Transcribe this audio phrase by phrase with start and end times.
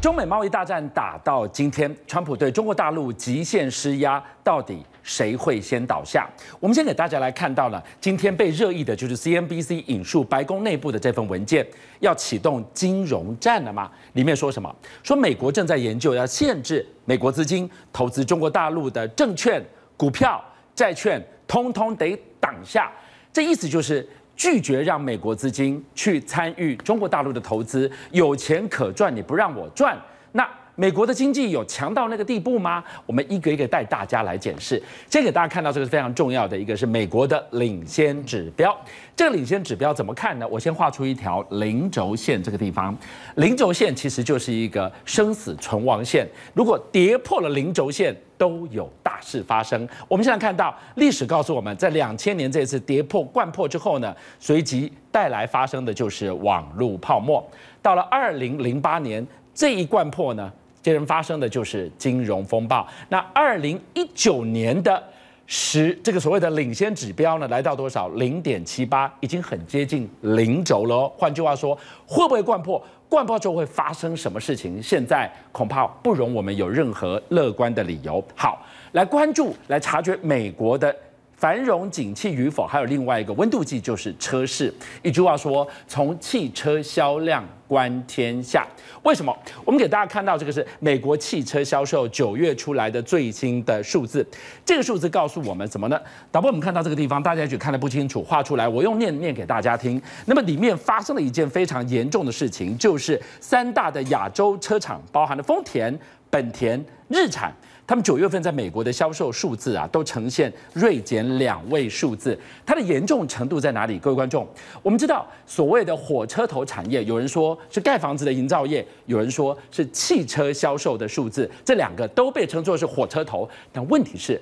[0.00, 6.26] 中美贸易大战打到今天，川普对中国大陆极限施压，到底谁会先倒下？
[6.58, 11.66] 我们先给大家来看到了，今天被热议的就是 CNBC 引述白宫内部的这份文件，
[11.98, 13.90] 要启动金融战了吗？
[14.14, 14.74] 里面说什么？
[15.02, 19.62] 说美国正在研究要限制美国资金投资中国大陆的证券、
[19.98, 20.42] 股票、
[20.74, 22.90] 债券，通通得挡下。
[23.30, 24.08] 这意思就是。
[24.40, 29.94] 拒绝让美国资金去参与中国大陆的投资，有钱可赚，你不让我赚，
[30.32, 32.82] 那美国的经济有强到那个地步吗？
[33.04, 34.82] 我们一个一个带大家来检视。
[35.10, 38.74] 先给大家看到这个非常重要的一个是美国的领先指标。
[39.14, 40.48] 这个领先指标怎么看呢？
[40.48, 42.96] 我先画出一条零轴线，这个地方
[43.36, 46.26] 零轴线其实就是一个生死存亡线。
[46.54, 49.86] 如果跌破了零轴线，都有大事发生。
[50.08, 57.46] 我们现在看到历史告诉我们，在两千年这次跌破惯破之后呢，随即带来发生的就是网络泡沫。
[57.82, 62.88] 到了二零零八年这一掼破呢，接着发生的就是金融风暴。
[63.10, 65.02] 那二零一九年的
[65.46, 68.08] 十这个所谓的领先指标呢，来到多少？
[68.10, 71.06] 零点七八，已经很接近零轴了。
[71.18, 72.82] 换句话说，会不会掼破？
[73.10, 74.80] 冠爆之后会发生什么事情？
[74.80, 78.24] 现在恐怕不容我们有任何乐观的理由。
[78.36, 80.94] 好，来关注，来察觉美国的。
[81.40, 84.70] 繁荣景气与否，还有另外一个温度计，就是车市。
[85.02, 88.66] 一句话说，从汽车销量观天下。
[89.04, 89.34] 为什么？
[89.64, 94.26] 我们给大家看到这个是美国汽车销售九月出来的最新的数字。
[94.66, 95.98] 这个数字告诉我们什么呢？
[96.30, 99.98] 导播，我们看到这个地方，大家也许看得不清楚，画出来，我用念念给大家听。
[100.26, 105.98] 那么里面发生了一件非常严重的事情，就是三大的亚洲车厂，包含了丰田、
[106.30, 107.52] 本田、日产。
[107.86, 112.38] 他们九月份在美国的销售数字啊，都呈现锐减两位数字。
[112.64, 113.98] 它的严重程度在哪里？
[113.98, 114.46] 各位观众，
[114.80, 123.50] 我们知道所谓的火车头产业，有人说是盖房子的营造业，有人说是汽车销售的数字，这两个都被称作是火车头。
[123.72, 124.40] 但问题是，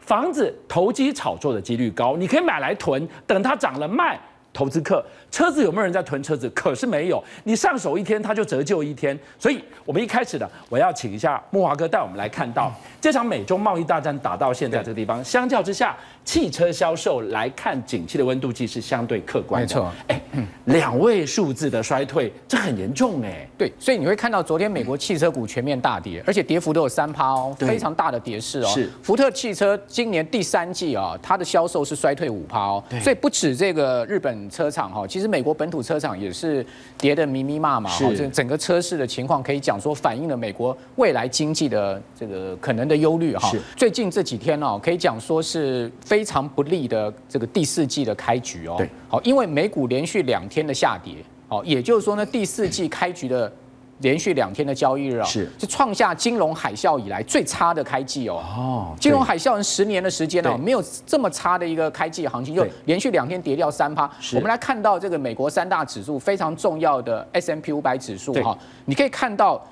[0.00, 4.18] 房子投机炒作的几率高，你可以买来囤，等它涨了卖。
[4.56, 6.48] 投资客，车子有没有人在囤车子？
[6.54, 9.16] 可是没有，你上手一天，它就折旧一天。
[9.38, 15.94] 所以，我们一开始呢，我要请一下木华哥带我们来看到这场美中贸易大战打到现在这个地方，相较之下，
[16.26, 19.66] 汽车销售来看，景气的温度计是相对客观的。
[19.66, 20.20] 没错，哎，
[20.66, 23.48] 两位数字的衰退，这很严重哎。
[23.56, 28.66] 对，所以你会看到昨天美国汽车股全面大跌，而且跌幅都有三趴哦，非常大的跌势哦。
[28.66, 32.84] 是，福特汽车今年第三季啊，它的销售是衰退五趴哦。
[32.90, 34.36] 对，所以不止这个日本。
[34.50, 36.64] 车厂哈，其实美国本土车厂也是
[36.98, 43.52] 跌得密密麻麻是，这整个车市的情况可以讲说反映了美国未来经济的这个可能的忧虑哈。
[43.76, 48.80] 最近这几天哦，可以讲说是非常不利的这个第四季的开局哦。
[49.08, 51.14] 好，因为美股连续两天的下跌，
[51.48, 53.52] 好，也就是说呢，第四季开局的。
[54.00, 58.42] 连续两天的交易日啊，是是创下金融海啸以来最差的开季哦。
[58.54, 64.04] 哦，金融海啸十年的时间哦，没有这么差的一个开季行情，就连续两天跌掉三趴。
[64.34, 68.54] 我们来看到这个美国三大指数非常重要的 S M P 五百指数哈，
[68.84, 69.66] 你可以看到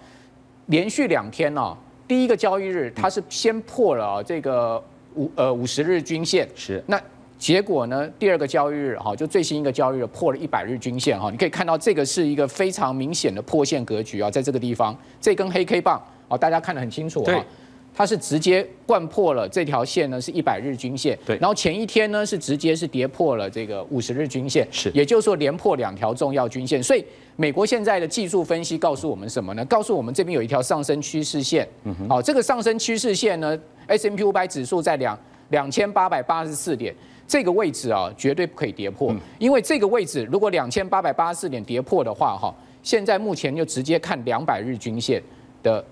[0.68, 1.76] 连续两天哦，
[2.08, 4.82] 第一个交易日它是先破了这个
[5.14, 7.00] 五呃五十日均线，是那。
[7.36, 8.08] 结果呢？
[8.18, 17.44] 第二个交易日，哈，就最新一个交易日破了一百日均线，哈，你可以看到这个是一个非常明显的破线格局啊，在这个地方，这根黑 K 棒，啊，大家看得很清楚啊，
[17.94, 27.04] 它是直接灌破了这条线呢，是一百日均线，对，然后前一天呢是直接是跌破了这个五十日均线，是，也就是说连破两条重要均线，所以
[27.36, 29.64] 美国现在的技术分析告诉我们什么呢？
[29.66, 33.56] 告诉我们这边有一条上升趋势线，嗯哼，好，这个上升趋势线呢
[33.86, 35.18] ，S M P 五百指数在两
[35.50, 36.94] 两千八百八十四点。
[37.26, 45.22] 这个位置啊，绝对不可以跌破，因为这个位置如果两千八百八十四点跌破的话，哈，现在目前就直接看两百日均线
[45.62, 45.82] 的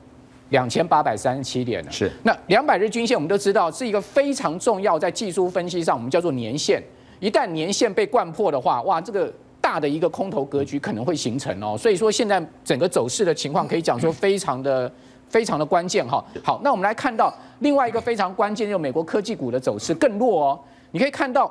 [0.52, 1.90] 两千八百三十七点了。
[1.90, 6.80] 是，那两百日均线我们都知道是一个非常重要，在技术分析上我们叫做年线，
[7.18, 11.76] 一旦年线被掼破的话，哇，这个大的一个空头格局可能会形成哦。
[11.76, 14.92] 所以说现在整个走势的情况可以讲说非常的
[15.28, 16.22] 非常的关键哈。
[16.44, 20.60] 好，那我们来看到另外一个非常关键，就是美国科技股的走势更弱哦。
[20.90, 21.50] 你可以看到，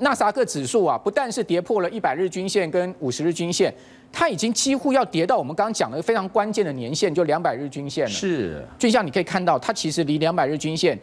[0.00, 3.72] 纳斯达克指数啊，不但是跌破了一百日均线跟五十日均线，
[4.12, 8.10] 它已经几乎要跌到我们刚刚讲的非常关键的年线，就两百日均线了。
[8.10, 10.98] 是，就像你可以看到，它其实离两百日均线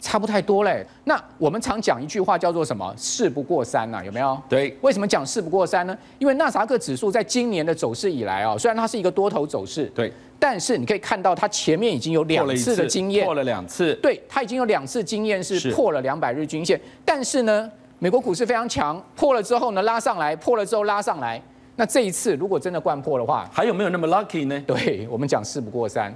[0.00, 0.84] 差不太多嘞。
[1.04, 2.92] 那我们常讲一句话叫做什么？
[2.96, 4.40] 事不过三呐，有没有？
[4.48, 4.76] 对。
[4.80, 5.96] 为什么讲事不过三呢？
[6.18, 10.12] 因为纳斯达克指数在今年的走势以来啊，虽然它是一个多头走势，对。
[10.38, 13.94] 但是你可以看到，它前面已经有两次的经验，破了两次。
[14.02, 16.80] 对，它已经有两次经验是破了两百日均线。
[17.04, 17.70] 但是呢，
[18.02, 21.40] 美国股市非常强，破了之后呢拉上来，破了之后拉上来。
[21.76, 24.60] 那这一次如果真的灌破的话，还有没有那么 lucky 呢？
[24.66, 26.12] 对我们讲事不过三，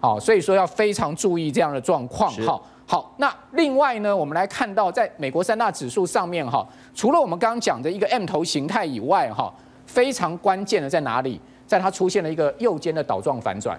[0.00, 2.28] 好，所以说要非常注意这样的状况。
[2.44, 9.54] 好，好，那另外呢，我们来看到在美国三大指数上面哈，除了我们刚刚讲的一个 M 头形态以外哈，
[9.86, 11.40] 非常关键的在哪里？
[11.68, 13.78] 在它出现了一个右肩的倒状反转。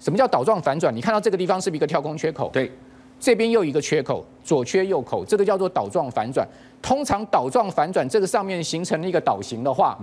[0.00, 0.96] 什么叫倒状反转？
[0.96, 2.48] 你看到这个地方是不是一个跳空缺口？
[2.54, 2.72] 对，
[3.20, 6.46] 这边又一个缺口，左缺右口，这个叫做倒状反转。
[6.82, 9.98] 通常倒状反转这个上面形成了一个倒形的话，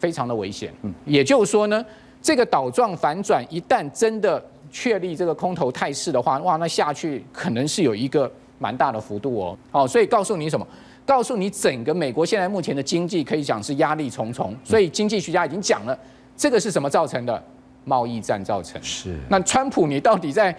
[0.00, 0.72] 非常的危险。
[0.82, 1.84] 嗯，也就是说呢，
[2.20, 4.42] 这个倒状反转一旦真的
[4.72, 8.28] 确立这个空头态势的话，哇，那下去可能是有一个
[8.58, 9.56] 蛮大的幅度哦。
[9.70, 10.66] 好，所以告诉你什么？
[11.06, 14.52] 告诉你整个美国现在目前的经济可以讲是压力重重。
[14.64, 15.96] 所以经济学家已经讲了，
[16.36, 17.40] 这个是什么造成的？
[17.84, 18.82] 贸易战造成。
[18.82, 19.16] 是。
[19.28, 20.52] 那川普，你到底在？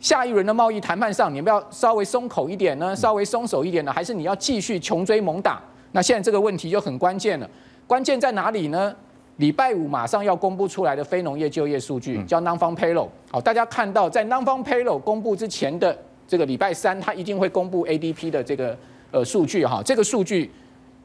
[0.00, 5.60] 下一轮的贸易谈判上，你们要稍微松口一点呢，稍微松手一点呢，还是你要继续穷追猛打？
[5.92, 7.48] 那现在这个问题就很关键了，
[7.86, 8.94] 关键在哪里呢？
[9.38, 13.08] 礼拜五马上要公布出来的非农业就业数据叫 Non-Farm Payroll。
[13.32, 15.96] 好，大家看到在 Non-Farm Payroll 公布之前的
[16.28, 18.78] 这个礼拜三，它一定会公布 ADP 的这个
[19.10, 20.50] 呃数据哈，这个数据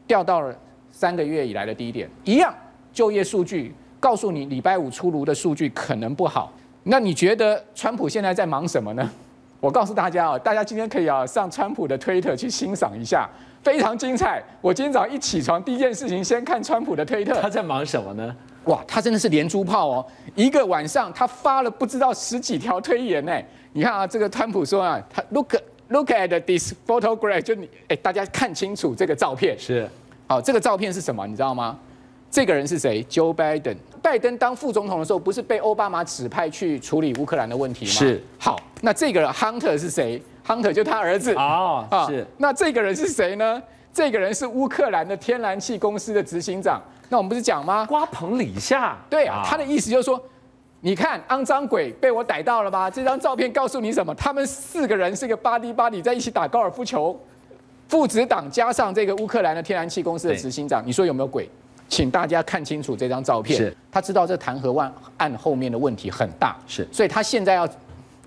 [0.06, 0.56] 掉到了
[0.91, 2.53] 三个月以来的低点，一样
[2.94, 6.53] 就业数据告诉你礼拜五出炉的数据可能不好。
[6.89, 9.07] 那你觉得川普现在在忙什么呢？
[9.62, 13.30] 我告诉大家啊，大家今天可以啊上川普的推特去欣赏一下，
[13.62, 14.44] 非常精彩。
[14.59, 17.39] 我今天早上一起床，第一件事情先看川普的推特。
[17.39, 18.36] 他在忙什么呢？
[18.63, 20.06] 哇，他真的是连珠炮哦！
[20.33, 23.39] 一个晚上他发了不知道十几条推言呢。
[23.74, 25.53] 你看啊，这个川普说啊，他 look
[25.89, 29.56] look at this photograph，就你哎，大家看清楚这个照片。
[29.59, 29.88] 是，
[30.25, 31.27] 好，这个照片是什么？
[31.27, 31.77] 你知道吗？
[32.31, 33.75] 这个人是谁？Joe Biden。
[34.10, 37.92] 拜登当副总统的时候，不是被奥巴马指派去处理乌克兰的问题吗？
[37.92, 38.20] 是。
[38.40, 41.36] 好，那这个人 Hunter 是谁？Hunter 就他儿子。
[41.36, 42.26] 哦，啊，是。
[42.38, 43.62] 那这个人是谁呢？
[43.94, 46.82] 这个人是乌克兰的天然气公司的执行长。
[47.08, 47.86] 那我们不是讲吗？
[47.86, 48.98] 瓜棚李下。
[49.12, 50.20] 对啊，他的意思就是说，
[50.82, 52.90] 你看，肮脏鬼被我逮到了吧？
[52.90, 54.16] 这张照片告诉你什么？
[54.16, 57.16] 他们四个人是个 buddy buddy 在一起打高尔夫球，
[57.88, 61.48] 父子党加上这个乌克兰的天然气公司的执行长，你说有没有鬼？
[61.89, 63.57] 请大家看清楚这张照片。
[63.57, 67.68] 是，他知道这弹劾案后面的问题很大，是，所以他现在要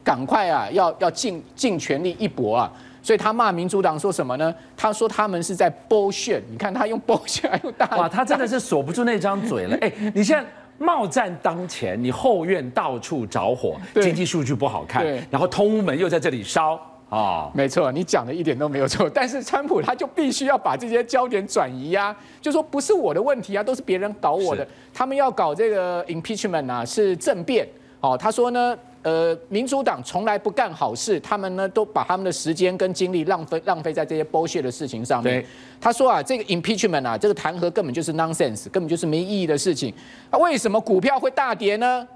[0.04, 2.70] 赶快啊，要要尽尽全力一搏啊。
[3.02, 4.54] 所以他骂民主党说什么呢？
[4.76, 6.40] 他说他们是在 bullshit。
[6.50, 9.76] 你看他用 bullshit 还用大哇，他真的是锁不住那张嘴了。
[9.82, 10.48] 哎，你现在
[10.78, 16.80] 贸战当前，你后院到处着火，经济数据不好看，然后通乌门又在这里烧。
[17.12, 19.06] 啊，没错，你讲的一点都没有错。
[19.10, 24.66] 但是川普他就必须要把这些焦点转移啊，就说不是我的问题啊，都是别人搞我的。
[24.94, 27.68] 他们要搞这个 impeachment 啊，是政变。
[28.00, 35.44] 哦，他说呢，呃，民主党从来不干好事，他们呢都把他们的时间跟精力浪费浪费在这些 bullshit 的事情上面。
[35.78, 39.92] 他说啊，这个 impeachment 啊，这个弹劾根本就是 nonsense，根本就是没意义的事情。
[40.30, 42.08] 那为什么股票会大跌呢？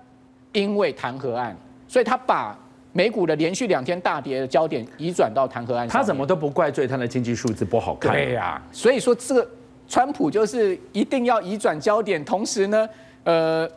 [0.53, 1.55] 因为弹劾案，
[1.87, 2.59] 所以他把。
[2.97, 8.11] 美股的连续两天大跌的焦点移转到弹劾案，他怎么都不怪罪他的经济数字不好看。
[8.11, 9.47] 对呀、啊，所以说这个
[9.87, 12.89] 川普就是一定要移转焦点，同时呢，
[13.25, 13.69] 呃，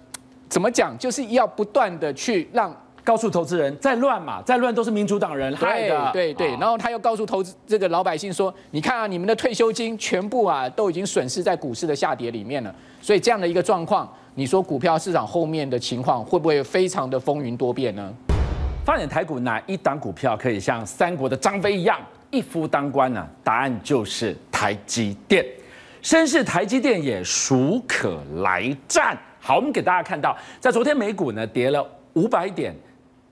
[0.48, 2.74] 怎么讲，就是要不断的去让
[3.04, 6.10] 告诉投资人，再乱嘛，再乱都是民主党人害的。
[6.14, 18.10] 对对对，然后他又告诉投资这个老百姓说，你看啊，你们的退休金全部啊都已经损失在股市的下跌里面了，所以这样的一个状况，你说股票市场后面的情况会不会非常的风云多变呢？
[18.86, 22.00] 发展台股哪一档股票可以像三国的张飞一样
[22.32, 23.28] 一夫当关呢？
[23.44, 25.46] 答案就是台积电。
[26.02, 29.18] 身是台积电也孰可来战？
[29.40, 32.74] 好，我们给大家看到，在昨天美股呢跌了五百点，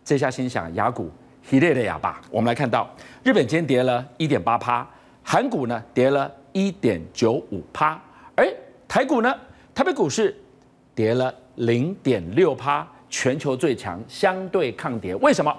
[0.04, 1.10] 这下心想亚股
[1.50, 2.22] 一列的哑巴。
[2.30, 2.88] 我们来看到
[3.24, 4.88] 日本今天跌了一点八趴，
[5.24, 8.00] 韩股呢跌了一点九五趴，
[8.36, 8.48] 而
[8.88, 9.34] 台股呢，
[9.74, 10.36] 台北股市
[10.94, 12.88] 跌了零点六趴。
[13.10, 15.56] 全球最强相对抗跌，为什么？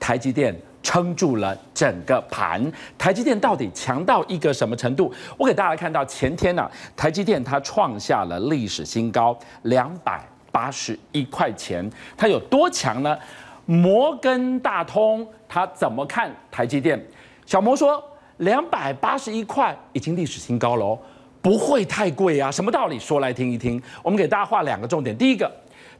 [0.00, 2.60] 台积电撑住了整个盘。
[2.98, 5.14] 台积电到底强到一个什么程度？
[5.38, 11.88] 我给大家看到前天呢、台积电它创下了历史新高，两百八十一块钱。
[12.16, 13.16] 它有多强呢？
[13.64, 17.00] 摩根大通它怎么看台积电？
[17.46, 18.02] 小摩说
[18.38, 20.98] 两百八十一块已经历史新高了哦，
[21.40, 22.50] 不会太贵啊？
[22.50, 22.98] 什么道理？
[22.98, 23.80] 说来听一听。
[24.02, 25.16] 我们给大家画两个重点。
[25.16, 25.48] 第一个，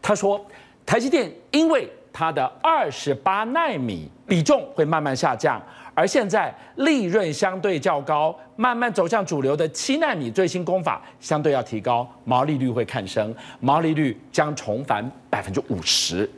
[0.02, 0.44] 他说。
[0.84, 5.60] 台积电因为它的二十八纳米比重会慢慢下降，
[5.94, 16.28] 而现在利润相对较高，慢慢走向主流的七纳米最新工法相对要提高，毛利率会看升，毛利率将重返百分之五十。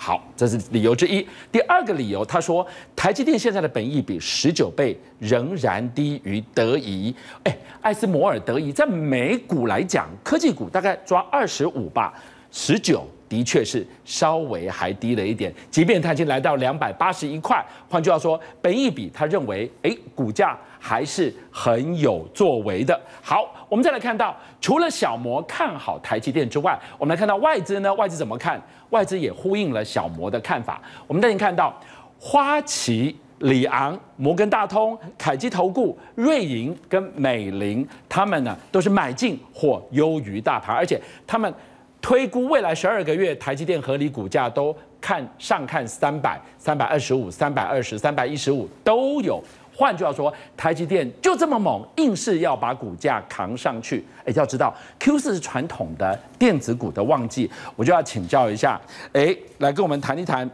[0.00, 1.26] 好，这是理由之一。
[1.50, 2.64] 第二个理由，他说
[2.94, 7.12] 台积电现在的本益比十九倍仍然低于德仪。
[7.42, 12.14] 哎，艾斯摩尔、德仪在美股来讲，科技股大概抓二十五吧，
[12.52, 15.52] 十九的确是稍微还低了一点。
[15.70, 20.56] 即便它已经来到两百八十一块，换句话说，本益比他认为，哎，股价。
[20.80, 22.98] 还是很有作为的。
[23.20, 27.92] 好，我们再来看到，除了小摩看好台积电之外，我们来看到外资呢？
[27.94, 28.62] 外资怎么看？
[28.90, 30.80] 外资也呼应了小摩的看法。
[31.08, 31.76] 我们带您看到，
[32.16, 41.52] 花旗、里昂、摩根大通、凯基投顾、瑞银跟美林，他们呢都是买进或优于大盘，而且他们
[42.00, 49.42] 推估未来十二个月台积电合理股价都看上看三百、三百二十五、三百二十、三百一十五都有。
[49.74, 54.04] 换句话说，台积电就这么猛，硬是要把股价扛上去。
[54.24, 58.80] 哎，要知道 Q 四是传统的电子股的旺季，我就要请教一下，
[59.12, 60.48] 哎，来跟我们谈一谈，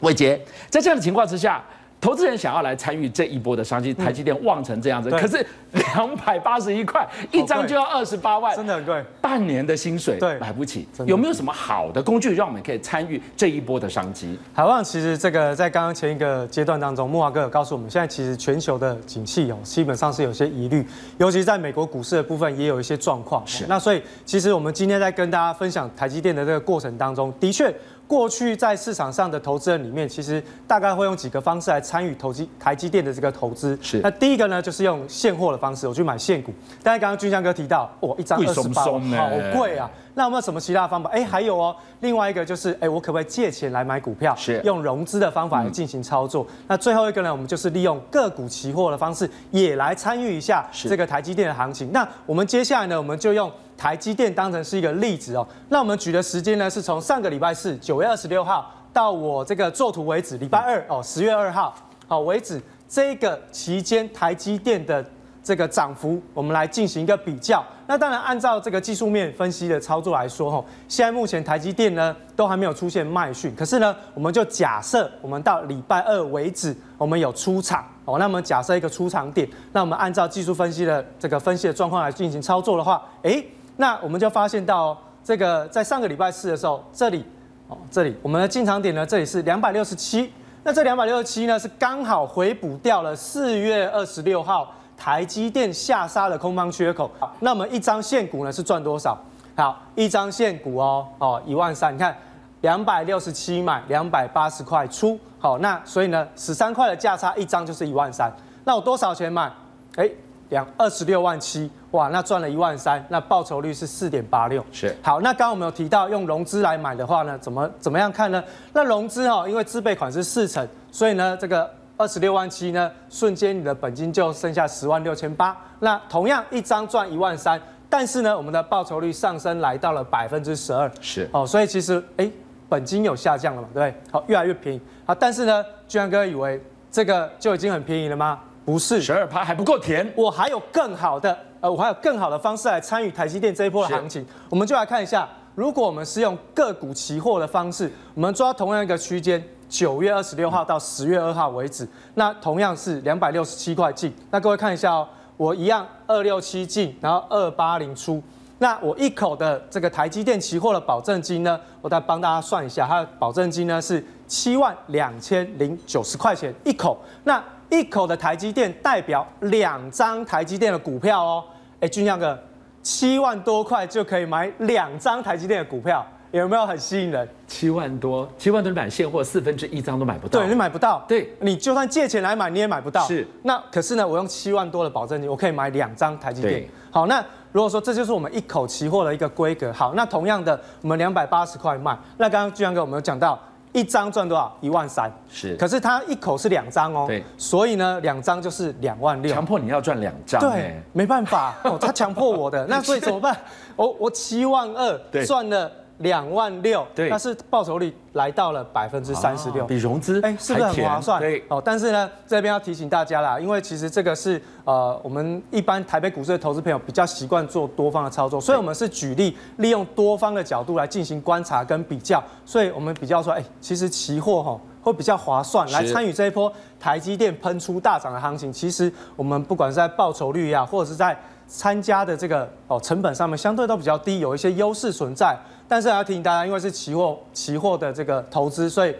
[0.00, 1.62] 伟杰，在这样的情况之下。
[2.00, 10.88] 投资人想要来参与这一波的商机，台积电旺成这样子，可是两百八十一块一张就要二十八万，真的很贵，半年的薪水对买不起。
[11.06, 14.38] 有没有什么好的工具让我们可以参与这一波的商机？
[14.54, 20.82] 海旺，其实这个在刚刚前一个阶段当中，木华哥有告诉我们，现在其实全球的景气哦，基本上是有些疑虑，
[21.18, 23.46] 尤其在美国股市的部分也有一些状况。
[23.46, 27.70] 是，那所以其实我们今天在跟大家分享台积电的这个过程当中，的确。
[28.10, 33.78] 过去在市场上的投资人里面，其实大概会用几个方式来参与投机台积电的这个投资。
[33.80, 36.52] 是，那第一个呢，就是用现货的方式，我去买现股。
[36.82, 39.88] 但是刚刚俊相哥提到，哇，一张二十八，好贵啊！
[40.14, 41.08] 那有没有什么其他的方法？
[41.10, 44.34] 哎，还有哦，另外一个就是，哎，我可不可以借钱来买股票？
[44.34, 46.44] 是，用融资的方法来进行操作。
[46.50, 51.92] 嗯、那最后一个呢，我们就是利用个股期货的方式，也来参与一下这个台积电的行情。
[51.92, 53.48] 那我们接下来呢，我们就用。
[53.80, 61.74] 台积电当成是一个例子哦，那我们举的时间呢，是从上个礼拜四九月二十六号到我这个作图为止，礼拜二哦十月二号
[62.06, 65.02] 好为止，这个期间台积电的
[65.42, 67.64] 这个涨幅，我们来进行一个比较。
[67.86, 83.42] 那当然按照这个技术面分析的操作来说，吼，现在目前台积电呢都还没有出现卖讯，可是呢，我们就假设我们到礼拜二为止，我们有出场哦，那么假设一个出场点，那我们按照技术分析的这个分析的状况来进行操作的话，诶。
[83.80, 84.94] 那我们就发现到，
[85.24, 87.24] 这个在上个礼拜四的时候，这里，
[87.66, 90.30] 哦，这里我们的进场点呢，这里是两百六十七。
[90.62, 97.10] 那这两百六十七呢，是刚好回补掉了四月二十六号台积电下杀的空方缺口。
[97.38, 99.16] 那我们一张现股呢是赚多少？
[99.56, 101.94] 好，一张现股哦，哦，一万三。
[101.94, 102.14] 你看，
[102.60, 105.18] 两百六十七买，两百八十块出。
[105.38, 108.30] 好，那所以呢，十三块的价差，一张就是一万三。
[108.64, 109.50] 那我多少钱买？
[109.96, 110.10] 哎。
[110.50, 114.64] 两二十六万七，哇，那赚了一万三，那报酬率是四点八六。
[114.70, 118.42] 是，好，那刚刚我们有提到用融资来买的话呢，怎么怎么样看呢？
[118.72, 125.56] 那融资哈，因为自备款是四成，所以呢，这个二十六万七呢，瞬间你的本金就剩下十万六千八。
[125.78, 130.90] 那同样一张赚一万三，但是呢，我们的报酬率上升来到了百分之十二。
[131.00, 132.30] 是，哦，所以其实哎，
[132.68, 134.12] 本金有下降了嘛，对不对？
[134.12, 134.80] 好，越来越便宜。
[135.06, 138.40] 好，但是呢，居然哥以为这个就已经很便宜了吗？
[138.70, 144.24] 不是十二趴还不够甜，我还有更好的，呃，我还有更好的方式来参与台积电这一波的行情。
[144.48, 151.84] 我们就来看一下，如果我们是用个股期货的方式，我们抓同样一个区间，九月二十六号到十月二号为止，
[152.14, 154.14] 那同样是两百六十七块进。
[154.30, 158.22] 那各位看一下哦，我一样二六七进，然后二八零出。
[158.58, 166.96] 那我一口的这个台积电期货的保证金呢，我再帮大家算一下，它的保证金呢是七万两千零九十块钱一口。
[167.24, 171.44] 那一口的台积电代表两张台积电的股票哦，
[171.80, 172.38] 哎，俊亮哥，
[172.82, 177.28] 七万多块就可以买两张台积电的股票，有没有很吸引人？
[177.46, 180.40] 七万多，七万多买现货，四分之一张都买不到。
[180.40, 181.04] 对，你买不到。
[181.06, 183.02] 对，你就算借钱来买，你也买不到。
[183.06, 183.26] 是。
[183.44, 186.54] 那可是呢，我用七万多的保证金，我可以买两张台积电。
[186.54, 186.70] 对。
[186.90, 193.38] 好，那如果说这就是我们一口期货的一个规格，好，那同样的，我们两百八十块卖，那刚刚俊亮哥我们有讲到。
[193.72, 194.56] 一张赚多少？
[194.60, 195.10] 一万三。
[195.28, 197.04] 是，可是他一口是两张哦。
[197.06, 197.24] 对。
[197.36, 199.32] 所以呢，两张就是两万六。
[199.32, 200.40] 强迫你要赚两张。
[200.40, 202.64] 对，没办法，哦，他强迫我的。
[202.70, 203.36] 那所以怎么办？
[203.76, 205.70] 我我七万二赚了。
[206.00, 211.20] 两万六，对，但是报酬率来到了百分之三十六，比融资哎，是不是很划算？
[211.20, 228.50] 对哦，但是呢，这边要提醒大家啦，因为其实这个是呃，我们一般台北股市的投资朋友比较习惯做多方的操作，所以我们是举例利用多方的角度来进行观察跟比较，所以我们比较说，哎，其实期货哈会比较划算，来参与这一波台积电喷出大涨的行情。
[228.50, 231.14] 其实我们不管是在报酬率呀，或者是在
[231.46, 235.36] 参加的这个哦成本上面，相对都比较低，有一些优势存在。
[235.70, 238.92] 但是还要提醒大家，因为是期货，期货的这个投资，所以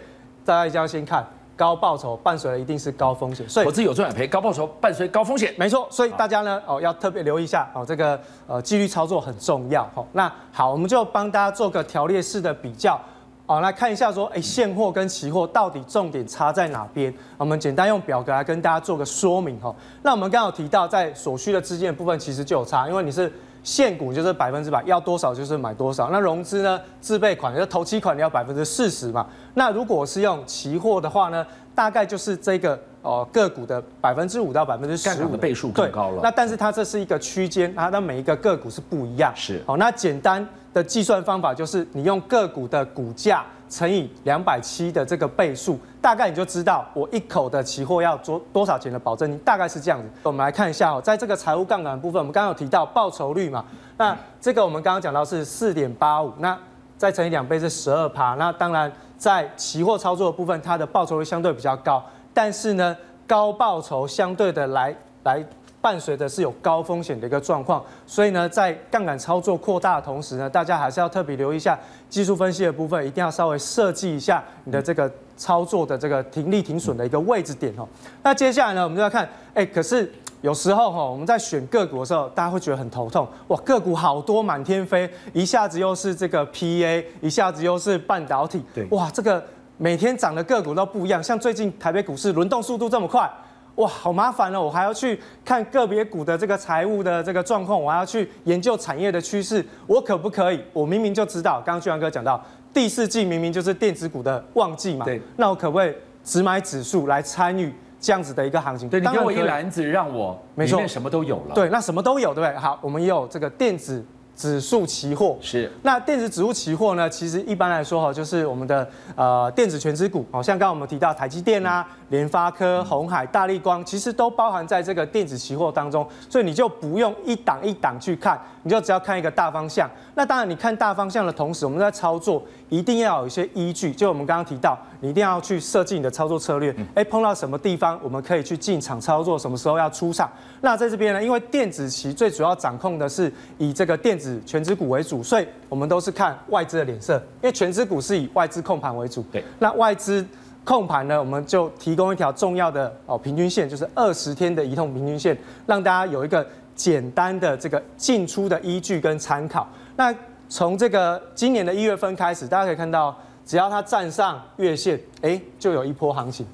[0.45, 3.47] 大家一定要先看高报酬伴随的一定是高风险。
[3.49, 5.85] 所以投资有赚有赔，高报酬伴随高风险，没错。
[5.91, 9.83] 所以大家呢，哦，要特别留意一下哦，这个呃纪律操作很重要。
[9.93, 12.97] 好，那好，我们就帮大家做个条列式的比较。
[13.45, 17.13] 好，来看一下说，哎，现货跟期货到底重点差在哪边？
[17.37, 19.75] 我们简单用表格来跟大家做个说明哈。
[20.03, 23.29] 那我们刚好提到，在所需的资金的部分其实就有差，因为你是
[23.63, 26.09] 现股就是百分之百，要多少就是买多少。
[26.09, 29.25] 那融资呢，自备款就头期款你要百分之四十嘛。
[29.53, 36.21] 那如果是用期货的话呢，大概就是这个哦个股的百分之五到百分之十五的倍数更高了。
[36.23, 39.31] 那但是它这是一个区间，它的每一个个股是不一样。
[39.35, 39.61] 是。
[39.65, 40.47] 好，那简单。
[40.73, 50.07] 的计算方法就是你用个股的股价乘以两百七的这个倍数，大概你就知道我一口的期货要做多少钱的保证金，大概是这样子。
[50.23, 53.63] 我们来看一下哦，在这个财务杠杆部分，我们刚刚有提到报酬率嘛，
[53.97, 56.55] 那这个我们刚刚讲到是四点八五，那
[56.97, 58.35] 再乘以两倍是十二趴。
[58.35, 65.41] 那当然在期货操作的部分，它的报酬率相对比较高，但是呢，高报酬相对的来来。
[65.81, 77.87] 伴随的是有高风险的一个状况，所以呢，在杠杆操作扩大的同时呢，大家还是要特别留意一下技术分析的部分，一定要稍微设计一下你的这个操作的这个停利停损的一个位置点哦。
[78.21, 80.11] 那接下来呢，我们就要看，哎，可是
[80.41, 89.43] 有时候哈，我们在选个股的时候，大家会觉得很头痛，哇，个股好多满天飞，一下子又是这个 PA，一下子又是半导体，对，哇，这个
[89.77, 93.27] 每天涨的个股都不一样，像最近台北股市轮动速度这么快。
[93.75, 94.61] 哇，好麻烦哦！
[94.61, 100.61] 我还要去看个别股的这个财务的这个状况，我还要去研究产业的趋势，我可不可以？
[100.73, 108.89] 我明明就知道，刚刚俊阳哥讲到，第四季明明就是电子股的旺季嘛，对，那我可不可以只买指数来参与这样子的一个行情？
[108.89, 111.55] 对，你给我一篮子，让我里面什么都有了。
[111.55, 112.57] 对，那什么都有，对不对？
[112.57, 114.05] 好，我们也有这个电子。
[114.35, 117.09] 指数期货是，那电子指数期货呢？
[117.09, 129.87] 其实一般来说哈，就是我们的呃电子全资股，好像刚刚我们提到台积电啊、联发科、红海、大力光，其实都包含在这个电子期货当中，所以你就不用一档一档去看，你就只要看一个大方向。
[130.15, 136.73] 那当然，你看大方向的同时，我们在操作一定要有一些依据，就我们刚刚提到，你一定要去设计你的操作策略。
[136.95, 140.31] 哎，碰到什么地方我们可以去进场操作，什么时候要出场？
[140.61, 149.21] 那在这边呢，因为电子期最主要掌控的是以这个电子权值股为主，所以我们都是看外资的脸色，因为权值股是以外资控盘为主。
[149.33, 150.25] 对，那外资
[150.63, 159.67] 控盘呢，我们就提供一条重要的哦平均线，就是二十天的移动平均线，让大家有一个简单的这个进出的依据跟参考。
[159.97, 160.15] 那
[160.51, 166.45] 从这个今年的一月份开始，大家可以看到，只要它站上月线，哎，就有一波行情。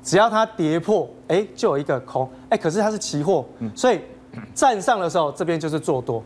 [0.00, 4.00] 只要它跌破，哎，就有一个空，哎，可是它是期货，所以
[4.54, 6.22] 站上的时候这边就是做多，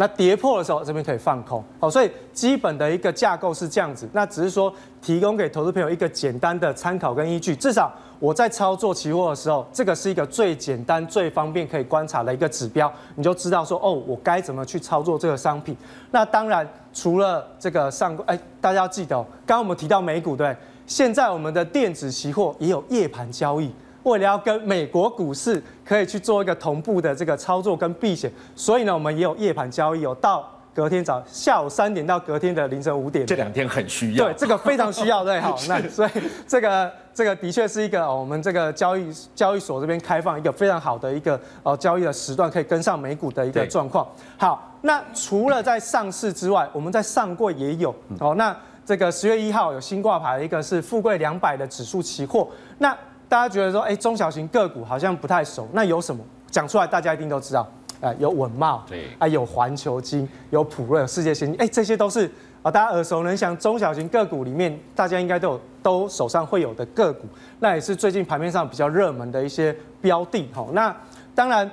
[0.00, 15.76] 那跌破的时候这边可以放空，好，所以基本的一个架构是这样子，那只是说提供给投资朋友一个简单的参考跟依据，至少我在操作期货的时候，这个是一个最简单、最方便可以观察的一个指标，你就知道说，哦，我该怎么去操作这个商品。
[16.10, 20.56] 那当然除了这个上，哎，大家要记得哦，刚刚我们提到美股，对。
[20.86, 23.70] 现在我们的电子期货也有夜盘交易，
[24.02, 33.26] 为了要跟美国股市可以去做一个同步的这个操作跟避险，所以呢，我们也有夜盘交易，有到隔天早下午三点到隔天的凌晨五点。
[33.26, 34.26] 这两天很需要。
[34.26, 36.10] 对，这个非常需要，对，好，那 所以
[36.46, 44.06] 这个这个的确是一个我们这个交易交易所这边开放一个非常好的一个呃交易的时段，可以跟上美股的一个状况。
[44.38, 48.56] 好，那除了在上市之外，我们在上柜也有哦，那。
[48.82, 52.96] 这个十月一号有新挂牌的一个是富贵两百的指数期货，那
[53.30, 56.20] 大家觉得说，哎，中小型个股好像不太熟，那有什么？
[56.50, 57.64] 讲出来，大家一定都知道，
[58.00, 62.28] 呃，有稳懋，对，啊，有环球金，有普瑞，有世界先进，哎，这些都是
[62.60, 67.28] 啊，大家耳熟能详，中小型个股里面大家应该都有都手上会有的个股，
[67.60, 70.92] 那也是最近盘面上比较热门的一些标的，哈，那
[71.32, 71.70] 当然，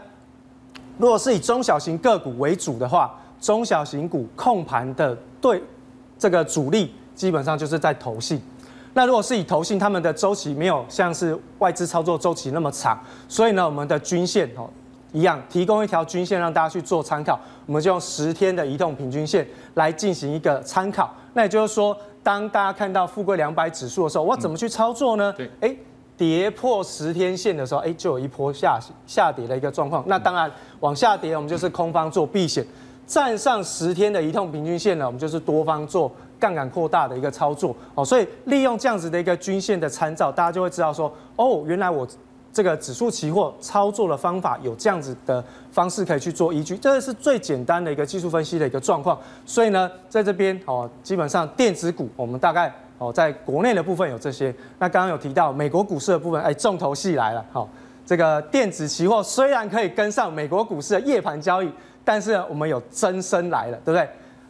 [0.99, 5.63] 如果是以中小型个股为主的话，中小型股控盘的对
[6.19, 6.93] 这个主力。
[7.17, 8.39] 基本上就是在投信，
[8.97, 14.67] 那如果是以投信，他们的周期没有像是外资操作周期那么长，所以呢，我们的均线哦
[15.11, 21.13] 一样，提供一条均线让大家去做参考，我们就用十天的移动平均线来进行一个参考。
[21.33, 25.31] 那也就是说，当大家看到富贵两百指数的时候，我怎么去操作呢？
[25.37, 25.75] 对，哎，
[26.17, 30.03] 跌破十天线的时候，哎，就有一波下下跌的一个状况。
[30.07, 32.63] 那当然往下跌，我们就是空方做避险；
[33.05, 36.11] 站上十天的移动平均线呢，我们就是多方做。
[36.39, 42.07] 杠杆扩大的一个操作，哦，所以利用这样子的一个均线的参照，大家就会知道说，哦，原来我
[42.53, 49.19] 这个指数期货操作的方法有这样子的方式可以去做依据，这是最简单的一个技术分析的一个状况。
[49.45, 54.53] 所以呢，在这边哦，基本上电子股我们大概哦，在国内的部分有这些。
[54.79, 57.45] 那刚刚有提到美国股市的部分，哎，重头戏来了。
[57.51, 57.69] 好，
[58.05, 61.71] 这个电子期货虽然可以跟上美国股市的夜盘交易，
[62.03, 64.09] 但是我们有增生来了，对不对？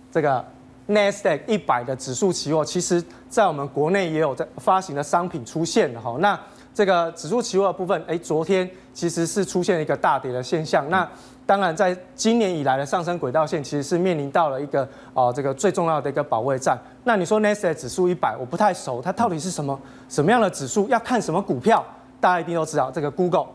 [0.09, 0.43] 这个
[0.87, 6.15] Nasdaq 一百的指数期货，其实在我们国内也有在发行的商品出现了哈。
[6.19, 6.39] 那
[6.73, 10.89] 这个指数期货的部分，哎，昨天其实是出现一个大跌的现象。
[10.89, 11.07] 那
[11.45, 16.77] 当然，在今年以来的上升轨道线，其实是面临到了一个哦，这个最重要的一个保卫战。
[17.03, 20.87] 那你说 Nasdaq 指数一百，我不太熟，它到底是什么什么样的指数？
[20.89, 21.83] 要看什么股票？
[22.19, 23.47] 大家一定都知道，这个 Google、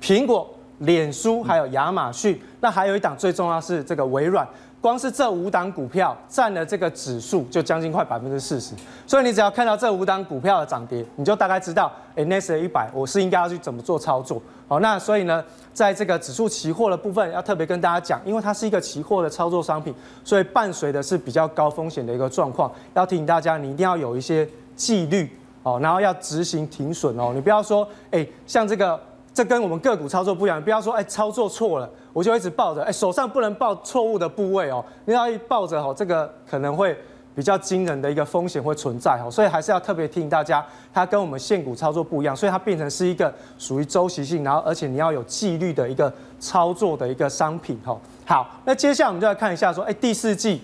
[0.00, 0.48] 苹果、
[0.78, 2.40] 脸书还有亚马逊。
[2.60, 4.46] 那还有一档最重要是这个微软。
[4.80, 8.74] 光是这五档股票占了这个指数就将近快百分之四十，
[9.06, 14.40] 所以你只要看到这五档股票的涨跌，你就大概知道，哎，Nasdaq 一百我是应该要去怎么做操作。
[14.68, 25.28] 好，那所以呢，在这个指数期货的部分要特别跟大家讲，因为它是一个期货的操作商品，所以伴随的是比较高风险的一个状况，要提醒大家，你一定要有一些纪律
[25.64, 29.07] 哦，然后要执行停损哦，你不要说，哎，像这个。
[29.38, 36.98] 这跟我们个股操作不一样，不要说哎操作错了，我就一直抱着，哎手上不能抱错误的部位哦，你要一抱着哦，这个可能会
[37.36, 47.96] 比较惊人的一个风险会存在哦，所以还是要特别提醒大家，它跟我们现股操作不一样，所以它变成是一个属于周期性，然后而且你要有纪律的一个操作的一个商品哦。
[48.24, 50.60] 好，那接下来我们就来看一下说，哎第四季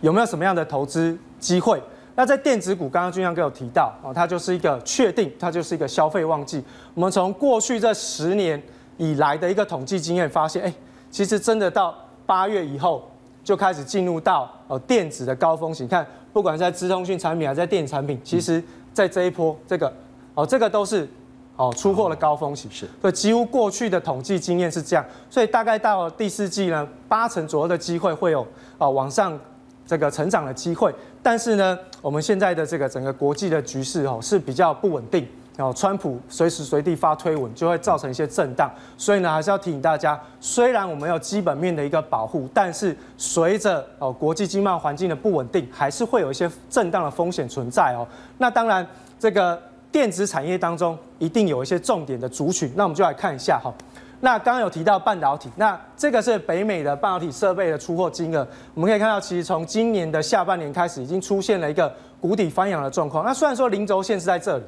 [0.00, 1.82] 有没有什么样的投资机会？
[2.18, 6.64] 那在电子股，刚刚俊亮哥有提到哦，它就是一个确定，它就是一个消费旺季。
[6.94, 8.60] 我们从过去这十年
[8.96, 10.74] 以来的一个统计经验发现，哎，
[11.10, 13.06] 其实真的到八月以后
[13.44, 15.82] 就开始进入到哦电子的高峰期。
[15.82, 19.92] 你看，不管在资通讯产品还是在电子产品，其实在这一波这个
[20.32, 21.06] 哦这个都是
[21.56, 22.66] 哦出货的高峰期。
[22.70, 25.04] 是，所以几乎过去的统计经验是这样。
[25.28, 28.46] 所以大概到第四季呢，八成左右的机会会有
[28.78, 29.38] 哦往上。
[29.86, 38.68] 这个成长的机会，但是呢，我们现在的这个整个国际的局势哦是比较不稳定，然后川普随时随地发推文，就会造成一些震荡，
[38.98, 48.06] 所以呢，还是要提醒大家，虽然我们有基本面的一个保护，但是随着哦国际经贸环境的不稳定，还是会有一些震荡的风险存在哦。
[48.38, 48.84] 那当然，
[49.20, 49.60] 这个
[49.92, 53.72] 电子产业当中一定有一些重点的族群，那我们就来看一下哈。
[54.20, 63.24] 那刚刚有提到半导体，那这个是北美的半导体设备的出货金额，我们可以看到，其实从今年的下半年开始，已经出现了一个谷底翻扬的状况。
[63.24, 64.64] 那虽然说零轴线是在这里，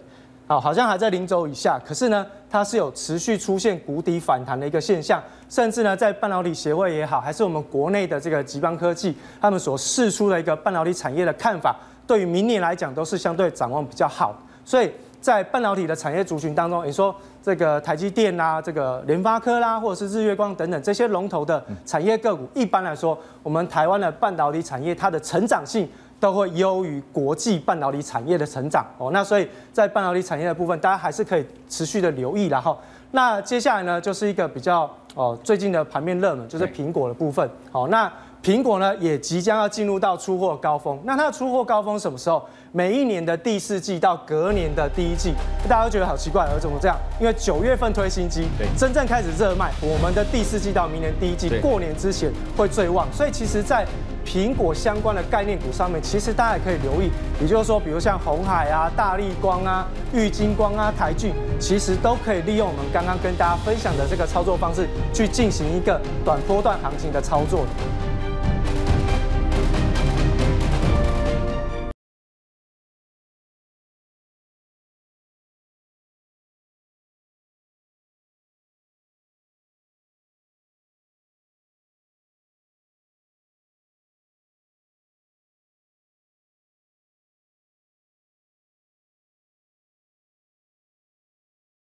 [0.47, 11.75] 好，好像还在零轴以下，可是呢，它是有持续出现谷底反弹的一个现象，甚至呢，在半导体协会也好，还是我们国内的这个吉邦科技，他们所释出的一个半导体产业的看法，
[12.07, 14.93] 对于明年来讲都是相对展望比较好，所以。
[15.21, 25.89] 在半导体的产业族群当中，你说这个台积电啦、这个联发科啦，或者是日月光等等这些龙头的产业个股，一般来说，我们台湾的半导体产业它的成长性
[26.21, 29.11] 都会优于国际半导体产业的成长哦。
[29.13, 32.47] 那所以在半导体产业的部分，大家还是可以持续的留意。
[32.47, 32.79] 然后，
[33.11, 37.49] 那接下来呢，就是一个比较哦最近的盘面热门，就是苹果的部分。
[37.73, 38.11] 好，那
[38.43, 40.99] 苹果呢也即将要进入到出货高峰。
[41.05, 42.43] 那它的出货高峰什么时候？
[42.71, 45.33] 每一年的第四季到隔年的第一季，
[45.67, 46.95] 大家都觉得好奇怪，而怎么这样？
[47.19, 53.09] 因为九月份推新机，对，真正开始热卖，我们的第四季到明年第一季过年之前会最旺。
[53.11, 53.87] 所以其实，在
[54.23, 57.11] 苹果相关的概念股上面，其实大家也可以留意。
[57.41, 67.65] 也就是说，比如像红海啊、大力光啊、玉金光啊、台骏，其实都可以利用我们刚刚跟大家分享的这个操作方式，去进行一个短波段行情的操作。